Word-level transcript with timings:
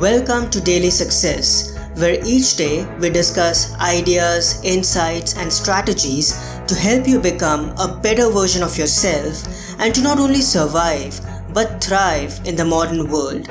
Welcome 0.00 0.50
to 0.50 0.60
Daily 0.60 0.90
Success, 0.90 1.78
where 1.98 2.18
each 2.26 2.56
day 2.56 2.84
we 2.98 3.10
discuss 3.10 3.72
ideas, 3.74 4.60
insights, 4.64 5.36
and 5.36 5.52
strategies 5.52 6.32
to 6.66 6.74
help 6.74 7.06
you 7.06 7.20
become 7.20 7.72
a 7.78 8.00
better 8.02 8.28
version 8.28 8.64
of 8.64 8.76
yourself 8.76 9.46
and 9.78 9.94
to 9.94 10.02
not 10.02 10.18
only 10.18 10.40
survive 10.40 11.20
but 11.54 11.82
thrive 11.82 12.40
in 12.44 12.56
the 12.56 12.64
modern 12.64 13.08
world. 13.08 13.46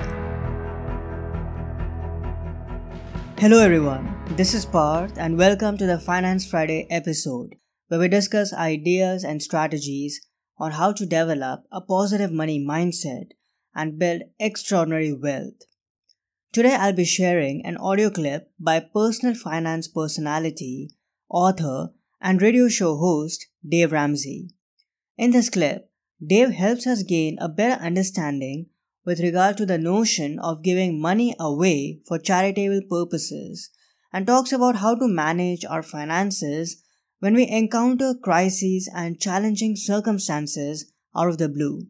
Hello, 3.40 3.64
everyone. 3.64 4.14
This 4.36 4.54
is 4.54 4.66
Parth, 4.66 5.18
and 5.18 5.38
welcome 5.38 5.78
to 5.78 5.86
the 5.86 5.98
Finance 5.98 6.46
Friday 6.46 6.88
episode, 6.90 7.56
where 7.88 8.02
we 8.02 8.10
discuss 8.10 8.52
ideas 8.52 9.24
and 9.24 9.42
strategies 9.42 10.20
on 10.58 10.72
how 10.72 10.92
to 10.92 11.06
develop 11.06 11.64
a 11.72 11.80
positive 11.80 12.34
money 12.34 12.60
mindset 12.60 13.28
and 13.74 13.98
build 13.98 14.24
extraordinary 14.42 15.14
wealth. 15.14 15.62
Today, 16.54 16.76
I'll 16.76 16.94
be 16.94 17.04
sharing 17.04 17.66
an 17.66 17.78
audio 17.78 18.12
clip 18.12 18.52
by 18.60 18.80
personal 18.80 19.34
finance 19.34 19.88
personality, 19.88 20.92
author, 21.28 21.94
and 22.22 22.44
radio 22.44 22.70
show 22.70 22.96
host 22.96 23.48
Dave 23.68 23.92
Ramsey. 23.92 24.52
In 25.18 25.32
this 25.32 25.50
clip, 25.50 25.90
Dave 26.24 26.52
helps 26.52 26.86
us 26.86 27.02
gain 27.02 27.40
a 27.42 27.50
better 27.50 27.84
understanding 27.84 28.68
with 29.04 29.20
regard 29.20 29.58
to 29.58 29.66
the 29.66 29.80
notion 29.80 30.38
of 30.38 30.62
giving 30.62 31.02
money 31.02 31.36
away 31.40 32.02
for 32.08 32.20
charitable 32.20 32.82
purposes 32.88 33.72
and 34.14 34.28
talks 34.28 34.52
about 34.52 34.76
how 34.76 34.94
to 34.94 35.08
manage 35.08 35.66
our 35.66 35.82
finances 35.82 36.84
when 37.18 37.34
we 37.34 37.48
encounter 37.48 38.14
crises 38.14 38.88
and 38.94 39.20
challenging 39.20 39.76
circumstances 39.76 40.94
out 41.16 41.30
of 41.30 41.40
the 41.40 41.50
blue. 41.50 41.88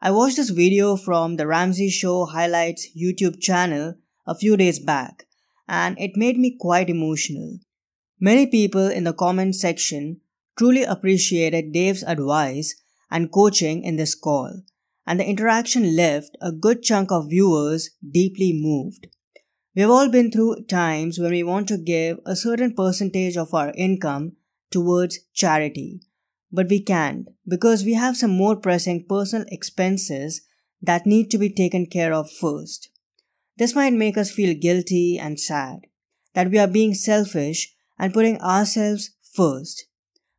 I 0.00 0.12
watched 0.12 0.36
this 0.36 0.50
video 0.50 0.94
from 0.94 1.36
the 1.36 1.46
Ramsey 1.48 1.90
Show 1.90 2.26
Highlights 2.26 2.86
YouTube 2.96 3.40
channel 3.40 3.94
a 4.28 4.34
few 4.36 4.56
days 4.56 4.78
back, 4.78 5.26
and 5.66 5.98
it 5.98 6.12
made 6.14 6.38
me 6.38 6.56
quite 6.56 6.88
emotional. 6.88 7.58
Many 8.20 8.46
people 8.46 8.86
in 8.86 9.02
the 9.02 9.12
comment 9.12 9.56
section 9.56 10.20
truly 10.56 10.84
appreciated 10.84 11.72
Dave's 11.72 12.04
advice 12.04 12.80
and 13.10 13.32
coaching 13.32 13.82
in 13.82 13.96
this 13.96 14.14
call, 14.14 14.62
and 15.04 15.18
the 15.18 15.28
interaction 15.28 15.96
left 15.96 16.36
a 16.40 16.52
good 16.52 16.84
chunk 16.84 17.10
of 17.10 17.30
viewers 17.30 17.90
deeply 18.08 18.52
moved. 18.54 19.08
We've 19.74 19.90
all 19.90 20.08
been 20.08 20.30
through 20.30 20.66
times 20.66 21.18
when 21.18 21.32
we 21.32 21.42
want 21.42 21.66
to 21.68 21.76
give 21.76 22.20
a 22.24 22.36
certain 22.36 22.72
percentage 22.72 23.36
of 23.36 23.52
our 23.52 23.72
income 23.74 24.36
towards 24.70 25.18
charity 25.34 26.02
but 26.50 26.68
we 26.68 26.80
can't 26.80 27.28
because 27.46 27.84
we 27.84 27.94
have 27.94 28.16
some 28.16 28.30
more 28.30 28.56
pressing 28.56 29.04
personal 29.08 29.46
expenses 29.50 30.42
that 30.80 31.06
need 31.06 31.30
to 31.30 31.38
be 31.38 31.50
taken 31.50 31.86
care 31.86 32.12
of 32.12 32.30
first. 32.30 32.90
This 33.56 33.74
might 33.74 33.92
make 33.92 34.16
us 34.16 34.30
feel 34.30 34.54
guilty 34.54 35.18
and 35.18 35.38
sad 35.38 35.80
that 36.34 36.50
we 36.50 36.58
are 36.58 36.68
being 36.68 36.94
selfish 36.94 37.74
and 37.98 38.14
putting 38.14 38.40
ourselves 38.40 39.10
first. 39.34 39.86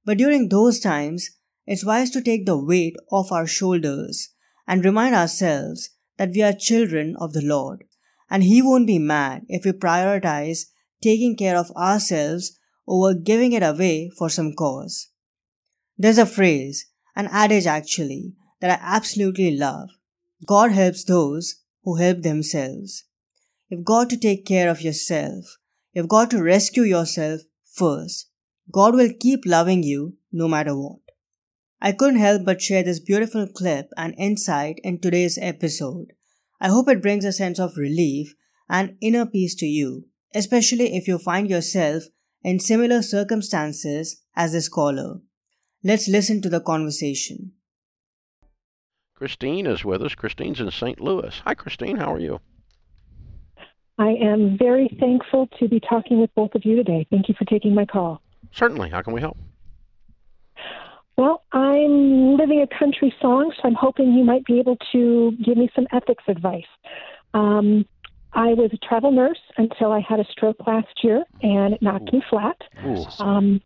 But 0.06 0.18
during 0.18 0.50
those 0.50 0.80
times, 0.80 1.32
it's 1.68 1.86
wise 1.86 2.10
to 2.12 2.22
take 2.22 2.46
the 2.46 2.58
weight 2.58 2.96
off 3.12 3.32
our 3.32 3.46
shoulders 3.46 4.30
and 4.68 4.86
remind 4.86 5.16
ourselves 5.16 5.90
that 6.18 6.30
we 6.30 6.42
are 6.42 6.54
children 6.54 7.16
of 7.20 7.34
the 7.34 7.42
Lord, 7.42 7.84
and 8.30 8.44
He 8.44 8.62
won't 8.62 8.88
be 8.88 9.00
mad 9.00 9.44
if 9.50 9.66
we 9.66 9.72
prioritize 9.72 10.66
taking 11.02 11.36
care 11.36 11.58
of 11.58 11.72
ourselves 11.72 12.58
over 12.88 13.14
giving 13.14 13.52
it 13.54 13.64
away 13.64 14.10
for 14.18 14.30
some 14.30 14.54
cause. 14.54 15.10
There's 16.02 16.18
a 16.18 16.26
phrase, 16.26 16.86
an 17.14 17.28
adage 17.30 17.68
actually, 17.68 18.34
that 18.62 18.80
I 18.80 18.96
absolutely 18.96 19.58
love. 19.58 19.90
God 20.46 20.72
helps 20.72 21.04
those 21.04 21.62
who 21.84 21.98
help 21.98 22.22
themselves. 22.22 23.04
You've 23.68 23.84
got 23.84 24.10
to 24.12 24.18
take 24.18 24.46
care 24.46 24.70
of 24.70 24.82
yourself. 24.82 25.58
You've 25.92 26.08
got 26.08 26.32
to 26.32 26.42
rescue 26.42 26.84
yourself 26.84 27.42
first. 27.66 28.30
God 28.72 28.96
will 28.96 29.12
keep 29.20 29.42
loving 29.46 29.84
you 29.84 30.16
no 30.32 30.48
matter 30.48 30.74
what. 30.74 31.00
I 31.82 31.92
couldn't 31.92 32.22
help 32.22 32.46
but 32.46 32.62
share 32.62 32.84
this 32.84 33.02
beautiful 33.02 33.46
clip 33.48 33.90
and 33.98 34.16
insight 34.18 34.80
in 34.86 35.00
today's 35.00 35.38
episode. 35.42 36.14
I 36.62 36.70
hope 36.70 36.88
it 36.88 37.02
brings 37.02 37.26
a 37.26 37.34
sense 37.34 37.60
of 37.60 37.76
relief 37.76 38.36
and 38.70 38.96
inner 39.02 39.26
peace 39.26 39.56
to 39.56 39.66
you, 39.66 40.06
especially 40.34 40.96
if 40.96 41.10
you 41.10 41.18
find 41.18 41.50
yourself 41.50 42.04
in 42.42 42.60
similar 42.60 43.02
circumstances 43.02 44.22
as 44.38 44.54
this 44.54 44.70
caller. 44.70 45.20
Let's 45.82 46.10
listen 46.10 46.42
to 46.42 46.50
the 46.50 46.60
conversation. 46.60 47.54
Christine 49.16 49.66
is 49.66 49.86
with 49.86 50.02
us. 50.02 50.14
Christine's 50.14 50.60
in 50.60 50.72
St. 50.72 51.00
Louis. 51.00 51.42
Hi, 51.46 51.54
Christine. 51.54 51.96
How 51.98 52.14
are 52.14 52.20
you? 52.20 52.42
I 53.98 54.10
am 54.10 54.58
very 54.58 54.90
thankful 55.00 55.48
to 55.60 55.70
be 55.70 55.80
talking 55.80 56.20
with 56.20 56.34
both 56.36 56.54
of 56.56 56.66
you 56.66 56.76
today. 56.76 57.08
Thank 57.10 57.30
you 57.30 57.36
for 57.38 57.46
taking 57.46 57.74
my 57.74 57.86
call. 57.86 58.22
Certainly. 58.52 58.90
How 58.90 59.02
can 59.02 59.14
we 59.14 59.22
help? 59.22 59.38
Well, 61.18 61.44
I'm 61.54 62.36
living 62.38 62.62
a 62.62 62.80
country 62.80 63.14
song, 63.22 63.54
so 63.56 63.62
I'm 63.68 63.74
hoping 63.74 64.14
you 64.14 64.24
might 64.24 64.46
be 64.46 64.60
able 64.60 64.78
to 64.92 65.32
give 65.44 65.58
me 65.58 65.70
some 65.76 65.88
ethics 65.92 66.24
advice. 66.28 66.64
Um, 67.34 67.86
I 68.34 68.54
was 68.54 68.72
a 68.74 68.78
travel 68.78 69.12
nurse 69.12 69.40
until 69.58 69.92
I 69.92 70.00
had 70.00 70.20
a 70.20 70.26
stroke 70.32 70.66
last 70.68 71.04
year, 71.04 71.24
and 71.42 71.74
it 71.74 71.82
knocked 71.82 72.10
Ooh. 72.14 72.18
me 72.18 72.24
flat. 72.30 72.62
Um, 73.20 73.62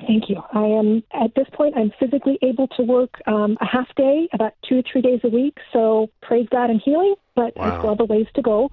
Thank 0.00 0.28
you. 0.28 0.42
I 0.52 0.64
am 0.64 1.02
at 1.14 1.34
this 1.34 1.46
point. 1.54 1.74
I'm 1.76 1.90
physically 1.98 2.38
able 2.42 2.68
to 2.68 2.82
work 2.82 3.14
um, 3.26 3.56
a 3.60 3.66
half 3.66 3.88
day, 3.96 4.28
about 4.34 4.52
two 4.68 4.78
or 4.78 4.82
three 4.90 5.00
days 5.00 5.20
a 5.24 5.28
week. 5.28 5.56
So 5.72 6.10
praise 6.22 6.46
God 6.50 6.68
and 6.68 6.80
healing, 6.84 7.14
but 7.34 7.56
wow. 7.56 7.64
I 7.64 7.78
still 7.78 7.90
have 7.90 8.00
a 8.00 8.04
ways 8.04 8.26
to 8.34 8.42
go. 8.42 8.70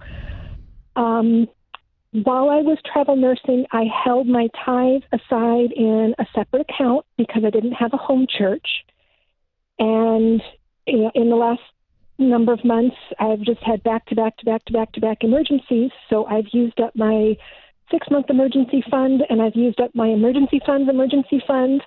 Um, 0.96 1.48
while 2.12 2.50
I 2.50 2.58
was 2.58 2.78
travel 2.92 3.16
nursing, 3.16 3.66
I 3.72 3.86
held 4.04 4.28
my 4.28 4.48
tithe 4.66 5.02
aside 5.12 5.72
in 5.72 6.14
a 6.20 6.26
separate 6.36 6.68
account 6.70 7.06
because 7.18 7.44
I 7.46 7.50
didn't 7.50 7.72
have 7.72 7.94
a 7.94 7.98
home 7.98 8.28
church. 8.30 8.68
And 9.80 10.42
in 10.86 11.30
the 11.30 11.36
last 11.36 11.62
number 12.20 12.54
of 12.54 12.64
months, 12.64 12.96
I've 13.20 13.42
just 13.42 13.64
had 13.64 13.82
back 13.84 14.06
to 14.08 14.16
back 14.16 14.38
to 14.38 14.46
back 14.46 14.66
to 14.66 14.74
back 14.74 14.92
to 14.92 15.02
back 15.02 15.24
emergencies. 15.24 15.90
So 16.10 16.26
I've 16.26 16.48
used 16.52 16.80
up 16.80 16.96
my 16.96 17.36
six 17.94 18.08
month 18.10 18.30
emergency 18.30 18.84
fund, 18.90 19.22
and 19.30 19.42
I've 19.42 19.56
used 19.56 19.80
up 19.80 19.92
my 19.94 20.08
emergency 20.08 20.60
fund's 20.66 20.90
emergency 20.90 21.42
fund. 21.46 21.82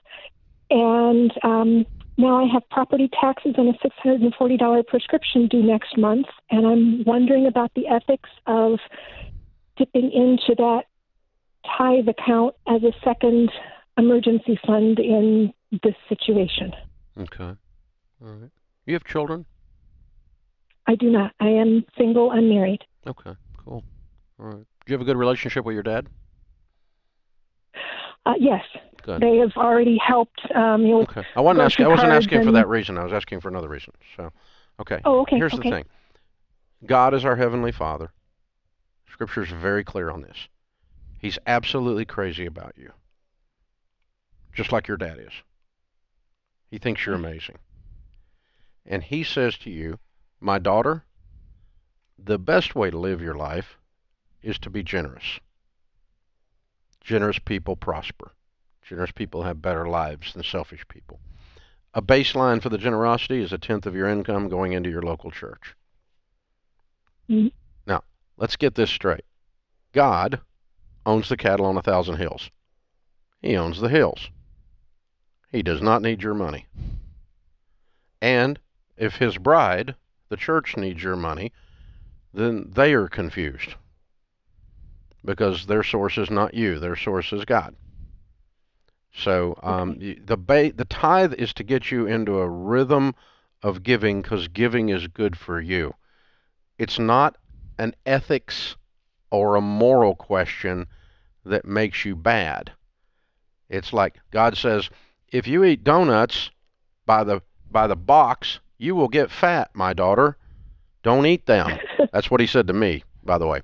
And 0.70 1.32
um, 1.42 1.86
now 2.16 2.44
I 2.44 2.48
have 2.52 2.62
property 2.70 3.10
taxes 3.20 3.54
and 3.56 3.74
a 3.74 3.78
$640 4.08 4.86
prescription 4.86 5.48
due 5.48 5.62
next 5.62 5.98
month. 5.98 6.26
And 6.50 6.66
I'm 6.66 7.04
wondering 7.04 7.46
about 7.46 7.72
the 7.74 7.88
ethics 7.88 8.30
of 8.46 8.78
dipping 9.76 10.10
into 10.12 10.54
that 10.56 10.84
tithe 11.76 12.08
account 12.08 12.54
as 12.68 12.82
a 12.82 12.92
second 13.04 13.50
emergency 13.98 14.58
fund 14.66 14.98
in 14.98 15.52
this 15.82 15.94
situation. 16.08 16.72
Okay. 17.18 17.56
All 18.22 18.28
right. 18.28 18.50
You 18.86 18.94
have 18.94 19.04
children? 19.04 19.46
I 20.86 20.94
do 20.94 21.10
not. 21.10 21.32
I 21.40 21.48
am 21.48 21.84
single, 21.98 22.30
unmarried. 22.30 22.84
Okay, 23.06 23.32
cool. 23.64 23.82
All 24.38 24.46
right. 24.46 24.66
Do 24.86 24.92
you 24.92 24.94
have 24.94 25.02
a 25.02 25.04
good 25.04 25.16
relationship 25.16 25.64
with 25.64 25.74
your 25.74 25.82
dad? 25.82 26.06
Uh, 28.24 28.34
yes. 28.38 28.62
Good. 29.02 29.20
They 29.20 29.38
have 29.38 29.52
already 29.56 29.98
helped. 29.98 30.40
Um, 30.54 30.82
you 30.82 30.92
know, 30.92 31.02
okay. 31.02 31.24
I 31.34 31.40
wasn't 31.40 31.64
asking. 31.64 31.86
I 31.86 31.88
wasn't 31.88 32.12
asking 32.12 32.44
for 32.44 32.52
that 32.52 32.68
reason. 32.68 32.96
I 32.96 33.04
was 33.04 33.12
asking 33.12 33.40
for 33.40 33.48
another 33.48 33.68
reason. 33.68 33.92
So, 34.16 34.32
okay. 34.80 35.00
Oh, 35.04 35.20
okay. 35.20 35.36
Here's 35.36 35.54
okay. 35.54 35.70
the 35.70 35.76
thing. 35.76 35.84
God 36.84 37.14
is 37.14 37.24
our 37.24 37.36
heavenly 37.36 37.72
Father. 37.72 38.12
Scripture 39.10 39.42
is 39.42 39.50
very 39.50 39.82
clear 39.82 40.10
on 40.10 40.22
this. 40.22 40.48
He's 41.18 41.38
absolutely 41.46 42.04
crazy 42.04 42.46
about 42.46 42.74
you, 42.76 42.92
just 44.52 44.70
like 44.70 44.86
your 44.86 44.96
dad 44.96 45.18
is. 45.18 45.32
He 46.70 46.78
thinks 46.78 47.06
you're 47.06 47.14
amazing, 47.14 47.58
and 48.84 49.02
he 49.02 49.24
says 49.24 49.56
to 49.58 49.70
you, 49.70 49.98
"My 50.40 50.58
daughter, 50.58 51.04
the 52.18 52.38
best 52.38 52.74
way 52.74 52.90
to 52.90 52.98
live 52.98 53.22
your 53.22 53.34
life 53.34 53.78
is 54.46 54.58
to 54.60 54.70
be 54.70 54.82
generous. 54.82 55.40
Generous 57.00 57.40
people 57.40 57.74
prosper. 57.74 58.32
Generous 58.80 59.10
people 59.10 59.42
have 59.42 59.60
better 59.60 59.88
lives 59.88 60.32
than 60.32 60.44
selfish 60.44 60.86
people. 60.86 61.18
A 61.94 62.00
baseline 62.00 62.62
for 62.62 62.68
the 62.68 62.78
generosity 62.78 63.42
is 63.42 63.52
a 63.52 63.58
tenth 63.58 63.86
of 63.86 63.96
your 63.96 64.08
income 64.08 64.48
going 64.48 64.72
into 64.72 64.88
your 64.88 65.02
local 65.02 65.32
church. 65.32 65.74
Mm-hmm. 67.28 67.48
Now, 67.88 68.02
let's 68.36 68.54
get 68.54 68.76
this 68.76 68.90
straight. 68.90 69.24
God 69.92 70.40
owns 71.04 71.28
the 71.28 71.36
cattle 71.36 71.66
on 71.66 71.76
a 71.76 71.82
thousand 71.82 72.16
hills. 72.16 72.50
He 73.42 73.56
owns 73.56 73.80
the 73.80 73.88
hills. 73.88 74.30
He 75.50 75.62
does 75.62 75.82
not 75.82 76.02
need 76.02 76.22
your 76.22 76.34
money. 76.34 76.66
And 78.22 78.60
if 78.96 79.16
his 79.16 79.38
bride, 79.38 79.96
the 80.28 80.36
church, 80.36 80.76
needs 80.76 81.02
your 81.02 81.16
money, 81.16 81.52
then 82.32 82.70
they 82.74 82.92
are 82.92 83.08
confused 83.08 83.74
because 85.26 85.66
their 85.66 85.82
source 85.82 86.16
is 86.16 86.30
not 86.30 86.54
you, 86.54 86.78
their 86.78 86.96
source 86.96 87.32
is 87.32 87.44
God. 87.44 87.74
So 89.12 89.58
um, 89.62 89.90
okay. 89.92 90.18
the 90.24 90.36
ba- 90.36 90.72
the 90.72 90.84
tithe 90.84 91.34
is 91.34 91.52
to 91.54 91.64
get 91.64 91.90
you 91.90 92.06
into 92.06 92.38
a 92.38 92.48
rhythm 92.48 93.14
of 93.62 93.82
giving 93.82 94.22
because 94.22 94.48
giving 94.48 94.88
is 94.88 95.08
good 95.08 95.36
for 95.36 95.60
you. 95.60 95.94
It's 96.78 96.98
not 96.98 97.36
an 97.78 97.94
ethics 98.04 98.76
or 99.30 99.56
a 99.56 99.60
moral 99.60 100.14
question 100.14 100.86
that 101.44 101.64
makes 101.64 102.04
you 102.04 102.14
bad. 102.14 102.72
It's 103.68 103.92
like 103.92 104.18
God 104.30 104.56
says, 104.56 104.90
if 105.28 105.46
you 105.46 105.64
eat 105.64 105.82
donuts 105.82 106.50
by 107.04 107.24
the 107.24 107.42
by 107.70 107.86
the 107.86 107.96
box, 107.96 108.60
you 108.78 108.94
will 108.94 109.08
get 109.08 109.30
fat, 109.30 109.70
my 109.74 109.92
daughter. 109.92 110.36
Don't 111.02 111.26
eat 111.26 111.46
them. 111.46 111.78
That's 112.12 112.30
what 112.30 112.40
he 112.40 112.46
said 112.46 112.66
to 112.66 112.72
me, 112.72 113.02
by 113.26 113.38
the 113.38 113.46
way. 113.46 113.60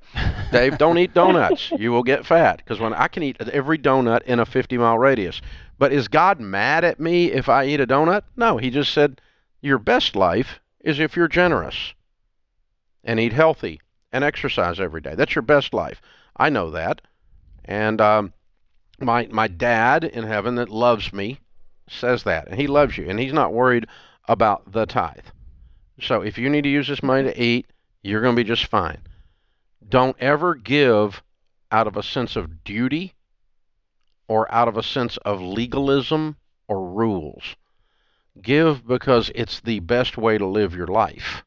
Dave, 0.51 0.79
don't 0.79 0.99
eat 0.99 1.15
donuts. 1.15 1.71
You 1.71 1.93
will 1.93 2.03
get 2.03 2.27
fat 2.27 2.59
because 2.59 2.81
when 2.81 2.93
I 2.93 3.09
can 3.09 3.23
eat 3.23 3.41
every 3.41 3.79
donut 3.79 4.23
in 4.23 4.39
a 4.39 4.47
50 4.47 4.77
mile 4.79 4.99
radius. 4.99 5.41
But 5.79 5.93
is 5.93 6.09
God 6.09 6.39
mad 6.41 6.85
at 6.85 7.01
me 7.01 7.33
if 7.33 7.49
I 7.49 7.65
eat 7.67 7.81
a 7.81 7.87
donut? 7.87 8.23
No, 8.37 8.57
he 8.59 8.71
just 8.71 8.93
said 8.93 9.21
your 9.61 9.79
best 9.79 10.15
life 10.15 10.61
is 10.81 11.01
if 11.01 11.17
you're 11.17 11.29
generous 11.29 11.95
and 13.05 13.19
eat 13.19 13.33
healthy 13.33 13.81
and 14.13 14.23
exercise 14.23 14.79
every 14.79 15.01
day. 15.01 15.15
That's 15.15 15.35
your 15.35 15.43
best 15.43 15.73
life. 15.73 16.03
I 16.37 16.51
know 16.51 16.71
that. 16.71 17.01
And 17.65 18.01
um, 18.01 18.33
my 19.01 19.29
my 19.31 19.49
dad 19.49 20.05
in 20.05 20.25
heaven 20.25 20.57
that 20.57 20.69
loves 20.69 21.13
me 21.13 21.39
says 21.89 22.23
that, 22.25 22.49
and 22.49 22.59
he 22.59 22.67
loves 22.67 22.97
you, 22.97 23.09
and 23.09 23.19
he's 23.19 23.33
not 23.33 23.53
worried 23.53 23.87
about 24.29 24.73
the 24.73 24.87
tithe. 24.87 25.27
So 26.01 26.23
if 26.23 26.39
you 26.39 26.49
need 26.49 26.63
to 26.63 26.71
use 26.71 26.89
this 26.89 27.03
money 27.03 27.25
to 27.25 27.41
eat, 27.41 27.67
you're 28.03 28.21
going 28.21 28.35
to 28.35 28.43
be 28.43 28.49
just 28.49 28.67
fine. 28.67 28.99
Don't 29.93 30.17
ever 30.21 30.55
give 30.55 31.23
out 31.71 31.87
of 31.87 31.99
a 31.99 32.03
sense 32.03 32.35
of 32.35 32.65
duty 32.65 33.13
or 34.27 34.51
out 34.51 34.67
of 34.67 34.79
a 34.79 34.83
sense 34.83 35.19
of 35.19 35.43
legalism 35.43 36.37
or 36.67 36.89
rules. 36.89 37.57
Give 38.41 38.87
because 38.87 39.31
it's 39.35 39.61
the 39.61 39.81
best 39.81 40.17
way 40.17 40.39
to 40.39 40.47
live 40.47 40.75
your 40.75 40.87
life. 40.87 41.45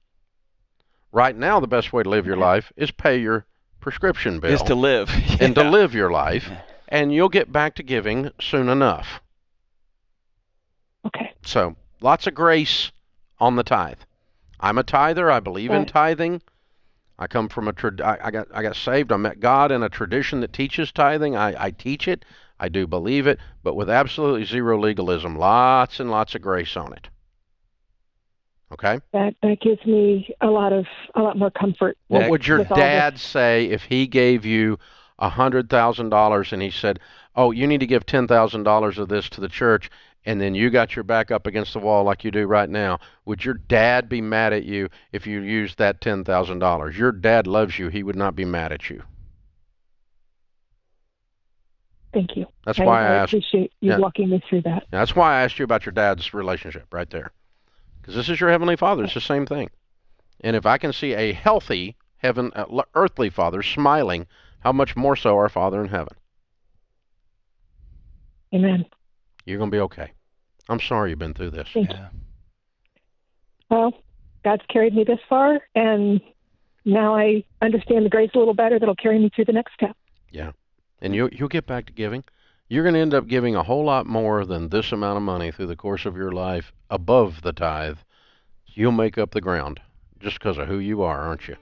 Right 1.12 1.36
now, 1.36 1.60
the 1.60 1.66
best 1.66 1.92
way 1.92 2.04
to 2.04 2.10
live 2.10 2.28
your 2.28 2.38
life 2.38 2.72
is 2.76 2.92
pay 2.92 3.18
your 3.18 3.48
prescription 3.80 4.40
bill. 4.40 4.54
Is 4.54 4.62
to 4.62 4.76
live. 4.76 5.10
and 5.40 5.56
to 5.56 5.68
live 5.68 5.96
your 5.96 6.12
life, 6.12 6.52
and 6.88 7.12
you'll 7.12 7.30
get 7.30 7.52
back 7.52 7.74
to 7.78 7.84
giving 7.84 8.30
soon 8.40 8.70
enough. 8.70 9.22
Okay. 11.04 11.34
So, 11.44 11.78
lots 12.00 12.28
of 12.28 12.36
grace 12.36 12.92
on 13.40 13.56
the 13.56 13.64
tithe. 13.64 14.02
I'm 14.60 14.78
a 14.78 14.84
tither. 14.84 15.32
I 15.32 15.40
believe 15.40 15.72
in 15.72 15.88
tithing. 15.88 16.44
I 17.18 17.28
come 17.28 17.48
from 17.48 17.68
a 17.68 17.74
trad. 17.74 18.02
I, 18.02 18.18
I 18.24 18.32
got 18.32 18.48
I 18.54 18.62
got 18.62 18.76
saved. 18.76 19.12
I 19.12 19.18
met 19.18 19.40
God 19.40 19.72
in 19.72 19.84
a 19.84 19.90
tradition 19.90 20.42
that 20.42 20.54
teaches 20.54 20.92
tithing. 20.92 21.36
I, 21.36 21.66
I 21.66 21.72
teach 21.72 22.08
it. 22.08 22.26
I 22.60 22.70
do 22.70 22.88
believe 22.88 23.28
it, 23.28 23.40
but 23.64 23.76
with 23.76 23.90
absolutely 23.90 24.46
zero 24.46 24.80
legalism. 24.80 25.38
Lots 25.38 26.00
and 26.00 26.10
lots 26.10 26.36
of 26.36 26.42
grace 26.42 26.76
on 26.78 26.94
it. 26.94 27.10
Okay. 28.72 29.00
That 29.14 29.36
that 29.42 29.62
gives 29.62 29.86
me 29.86 30.34
a 30.42 30.48
lot 30.48 30.74
of 30.74 30.86
a 31.16 31.22
lot 31.22 31.38
more 31.38 31.52
comfort. 31.52 31.98
What 32.08 32.30
would 32.30 32.48
your 32.48 32.60
with 32.60 32.72
all 32.72 32.78
this. 32.78 32.84
dad 32.84 33.20
say 33.20 33.66
if 33.66 33.84
he 33.84 34.08
gave 34.08 34.46
you 34.46 34.78
a 35.20 35.30
hundred 35.30 35.70
thousand 35.70 36.10
dollars 36.10 36.52
and 36.52 36.62
he 36.62 36.72
said, 36.72 37.00
"Oh, 37.36 37.52
you 37.52 37.68
need 37.68 37.80
to 37.80 37.88
give 37.88 38.06
ten 38.06 38.28
thousand 38.28 38.64
dollars 38.64 38.98
of 38.98 39.08
this 39.08 39.30
to 39.30 39.42
the 39.42 39.48
church," 39.48 39.90
and 40.26 40.42
then 40.42 40.56
you 40.56 40.70
got 40.70 40.96
your 40.96 41.04
back 41.04 41.32
up 41.32 41.46
against 41.48 41.74
the 41.74 41.80
wall 41.80 42.04
like 42.04 42.24
you 42.24 42.32
do 42.32 42.48
right 42.48 42.70
now? 42.70 43.00
Would 43.26 43.46
your 43.46 43.54
dad 43.56 44.10
be 44.10 44.22
mad 44.22 44.54
at 44.54 44.64
you 44.64 44.90
if 45.12 45.26
you 45.28 45.42
used 45.42 45.78
that 45.78 46.02
ten 46.02 46.24
thousand 46.24 46.60
dollars? 46.60 46.98
Your 46.98 47.12
dad 47.12 47.48
loves 47.48 47.78
you; 47.80 47.90
he 47.90 48.04
would 48.04 48.16
not 48.16 48.36
be 48.36 48.46
mad 48.46 48.72
at 48.72 48.90
you. 48.90 49.04
Thank 52.14 52.38
you. 52.38 52.46
That's 52.66 52.80
why 52.80 53.02
I, 53.02 53.04
I 53.04 53.16
asked. 53.16 53.34
appreciate 53.34 53.74
you 53.82 53.92
Yeah. 53.92 53.98
walking 53.98 54.30
me 54.30 54.42
through 54.50 54.62
that. 54.62 54.84
That's 54.90 55.16
why 55.16 55.34
I 55.36 55.44
asked 55.44 55.60
you 55.60 55.66
about 55.66 55.86
your 55.86 55.92
dad's 55.94 56.34
relationship 56.34 56.94
right 56.94 57.10
there, 57.10 57.32
because 58.02 58.16
this 58.16 58.30
is 58.30 58.40
your 58.40 58.50
heavenly 58.50 58.78
father. 58.78 59.04
It's 59.04 59.14
the 59.14 59.22
same 59.22 59.46
thing. 59.46 59.70
And 60.42 60.56
if 60.56 60.66
I 60.66 60.78
can 60.78 60.94
see 60.94 61.14
a 61.14 61.34
healthy 61.34 61.96
heaven, 62.18 62.52
uh, 62.56 62.84
earthly 62.94 63.30
father 63.30 63.62
smiling, 63.62 64.28
how 64.60 64.72
much 64.72 64.96
more 64.96 65.16
so 65.16 65.36
our 65.36 65.50
Father 65.50 65.82
in 65.84 65.90
heaven? 65.90 66.16
Amen. 68.54 68.86
You're 69.46 69.60
gonna 69.60 69.72
be 69.72 69.80
okay. 69.80 70.12
I'm 70.70 70.80
sorry 70.80 71.12
you've 71.12 71.20
been 71.20 71.34
through 71.34 71.52
this. 71.52 71.70
Thank 71.74 71.90
Yeah. 71.92 72.10
Well, 73.70 73.94
God's 74.44 74.64
carried 74.70 74.94
me 74.94 75.04
this 75.04 75.20
far, 75.28 75.60
and 75.74 76.22
now 76.86 77.16
I 77.16 77.44
understand 77.62 78.06
the 78.06 78.10
grace 78.10 78.32
a 78.36 78.38
little 78.38 78.54
better. 78.54 78.78
That'll 78.78 78.96
carry 78.96 79.20
me 79.20 79.32
through 79.36 79.46
the 79.46 79.54
next 79.54 79.74
step. 79.74 79.96
Yeah, 80.32 80.52
and 81.02 81.16
you 81.16 81.30
you'll 81.32 81.50
get 81.50 81.66
back 81.66 81.88
to 81.88 81.94
giving. 81.94 82.24
You're 82.68 82.84
going 82.84 82.96
to 82.96 83.00
end 83.00 83.14
up 83.14 83.28
giving 83.28 83.56
a 83.56 83.64
whole 83.64 83.86
lot 83.86 84.08
more 84.08 84.44
than 84.44 84.70
this 84.70 84.92
amount 84.92 85.18
of 85.18 85.24
money 85.24 85.52
through 85.52 85.68
the 85.68 85.76
course 85.76 86.06
of 86.06 86.16
your 86.16 86.32
life 86.32 86.74
above 86.90 87.42
the 87.44 87.54
tithe. 87.54 88.00
You'll 88.66 88.92
make 88.92 89.18
up 89.18 89.32
the 89.32 89.42
ground 89.42 89.82
just 90.20 90.40
because 90.40 90.58
of 90.58 90.68
who 90.68 90.80
you 90.80 91.04
are, 91.04 91.22
aren't 91.22 91.48
you? 91.48 91.56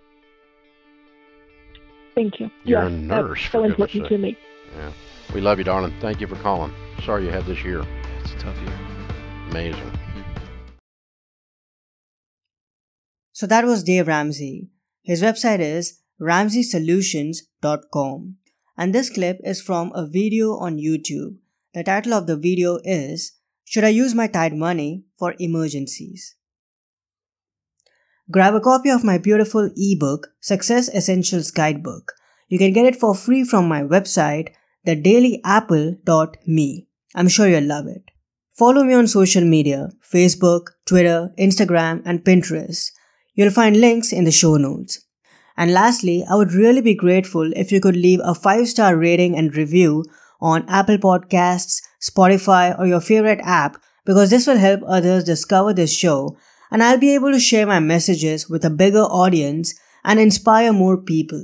Thank 2.16 2.40
you. 2.40 2.50
You're 2.64 2.84
yes, 2.84 2.88
a 2.88 2.96
nurse, 2.96 3.40
That's 3.42 3.52
for 3.52 3.58
so 3.58 3.70
goodness 3.70 3.96
important 3.96 4.08
to 4.10 4.18
me. 4.18 4.38
Yeah. 4.78 4.92
We 5.34 5.42
love 5.42 5.58
you, 5.58 5.64
darling. 5.64 5.94
Thank 6.00 6.22
you 6.22 6.28
for 6.28 6.36
calling. 6.38 6.74
Sorry 7.04 7.26
you 7.26 7.32
had 7.32 7.46
this 7.46 7.64
year. 7.64 7.84
It's 8.22 8.32
a 8.34 8.38
tough 8.38 8.58
year. 8.62 8.93
Amazing. 9.54 9.92
So 13.34 13.46
that 13.46 13.66
was 13.66 13.84
Dave 13.84 14.08
Ramsey. 14.08 14.70
His 15.04 15.22
website 15.22 15.60
is 15.60 16.00
ramseysolutions.com. 16.20 18.38
And 18.76 18.96
this 18.96 19.12
clip 19.12 19.40
is 19.44 19.62
from 19.62 19.92
a 19.94 20.08
video 20.08 20.56
on 20.56 20.78
YouTube. 20.78 21.36
The 21.76 21.84
title 21.84 22.16
of 22.16 22.26
the 22.26 22.36
video 22.36 22.80
is 22.84 23.34
Should 23.64 23.84
I 23.84 23.90
Use 23.90 24.16
My 24.16 24.26
Tithe 24.26 24.54
Money 24.54 25.04
for 25.20 25.36
Emergencies? 25.38 26.36
Grab 28.32 28.56
a 28.56 28.60
copy 28.60 28.90
of 28.90 29.04
my 29.04 29.20
beautiful 29.20 29.70
ebook, 29.76 30.30
Success 30.40 30.90
Essentials 30.90 31.52
Guidebook. 31.52 32.14
You 32.48 32.58
can 32.58 32.74
get 32.74 32.88
it 32.88 32.96
for 32.96 33.14
free 33.14 33.44
from 33.44 33.68
my 33.68 33.84
website, 33.84 34.48
thedailyapple.me. 34.88 36.88
I'm 37.14 37.28
sure 37.28 37.48
you'll 37.48 37.66
love 37.66 37.86
it. 37.86 38.12
Follow 38.54 38.84
me 38.84 38.94
on 38.94 39.08
social 39.08 39.44
media 39.44 39.90
Facebook, 40.14 40.68
Twitter, 40.86 41.32
Instagram, 41.40 42.04
and 42.06 42.24
Pinterest. 42.24 42.92
You'll 43.34 43.50
find 43.50 43.82
links 43.82 44.14
in 44.14 44.26
the 44.26 44.32
show 44.32 44.58
notes. 44.58 45.00
And 45.58 45.74
lastly, 45.74 46.24
I 46.30 46.36
would 46.36 46.52
really 46.52 46.82
be 46.82 46.94
grateful 46.94 47.52
if 47.56 47.72
you 47.72 47.82
could 47.82 47.96
leave 47.96 48.20
a 48.24 48.36
5 48.36 48.68
star 48.68 48.96
rating 48.96 49.36
and 49.36 49.56
review 49.56 50.06
on 50.40 50.70
Apple 50.70 50.98
Podcasts, 50.98 51.82
Spotify, 52.00 52.78
or 52.78 52.86
your 52.86 53.02
favorite 53.02 53.40
app 53.44 53.78
because 54.06 54.30
this 54.30 54.46
will 54.46 54.58
help 54.58 54.82
others 54.86 55.24
discover 55.24 55.74
this 55.74 55.92
show 55.92 56.38
and 56.72 56.84
I'll 56.84 57.00
be 57.00 57.14
able 57.14 57.32
to 57.32 57.40
share 57.40 57.66
my 57.66 57.80
messages 57.80 58.50
with 58.50 58.66
a 58.66 58.70
bigger 58.70 59.04
audience 59.04 59.74
and 60.04 60.20
inspire 60.20 60.74
more 60.74 60.98
people. 60.98 61.44